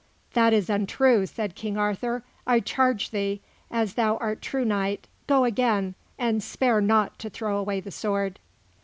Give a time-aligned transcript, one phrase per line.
[0.33, 5.43] "That is untrue," said King Arthur; "I charge thee, as thou art true knight, go
[5.43, 8.39] again and spare not to throw away the sword."